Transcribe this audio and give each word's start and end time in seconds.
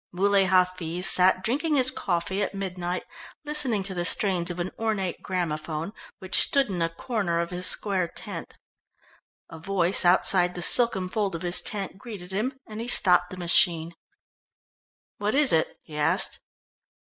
Muley 0.11 0.45
Hafiz 0.45 1.07
sat 1.07 1.43
drinking 1.43 1.75
his 1.75 1.91
coffee 1.91 2.41
at 2.41 2.55
midnight, 2.55 3.03
listening 3.45 3.83
to 3.83 3.93
the 3.93 4.03
strains 4.03 4.49
of 4.49 4.59
an 4.59 4.71
ornate 4.79 5.21
gramophone, 5.21 5.93
which 6.17 6.41
stood 6.41 6.69
in 6.69 6.81
a 6.81 6.89
corner 6.89 7.39
of 7.39 7.51
his 7.51 7.67
square 7.67 8.07
tent. 8.07 8.57
A 9.51 9.59
voice 9.59 10.03
outside 10.03 10.55
the 10.55 10.63
silken 10.63 11.07
fold 11.07 11.35
of 11.35 11.43
his 11.43 11.61
tent 11.61 11.99
greeted 11.99 12.31
him, 12.31 12.57
and 12.67 12.81
he 12.81 12.87
stopped 12.87 13.29
the 13.29 13.37
machine. 13.37 13.93
"What 15.19 15.35
is 15.35 15.53
it?" 15.53 15.67
he 15.83 15.95
asked. 15.95 16.39